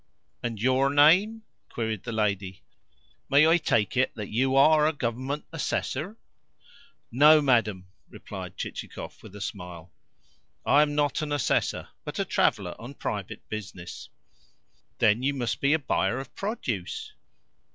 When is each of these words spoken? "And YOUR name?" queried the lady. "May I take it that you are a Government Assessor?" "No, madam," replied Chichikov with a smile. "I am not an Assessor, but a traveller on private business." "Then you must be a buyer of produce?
"And 0.41 0.59
YOUR 0.59 0.91
name?" 0.91 1.43
queried 1.69 2.05
the 2.05 2.11
lady. 2.11 2.63
"May 3.29 3.45
I 3.45 3.57
take 3.57 3.95
it 3.95 4.15
that 4.15 4.29
you 4.29 4.55
are 4.55 4.87
a 4.87 4.93
Government 4.93 5.45
Assessor?" 5.51 6.17
"No, 7.11 7.39
madam," 7.39 7.87
replied 8.09 8.57
Chichikov 8.57 9.21
with 9.21 9.35
a 9.35 9.41
smile. 9.41 9.91
"I 10.65 10.81
am 10.81 10.95
not 10.95 11.21
an 11.21 11.31
Assessor, 11.31 11.89
but 12.03 12.17
a 12.17 12.25
traveller 12.25 12.73
on 12.79 12.95
private 12.95 13.47
business." 13.47 14.09
"Then 14.97 15.21
you 15.21 15.35
must 15.35 15.61
be 15.61 15.71
a 15.71 15.77
buyer 15.77 16.17
of 16.19 16.33
produce? 16.33 17.13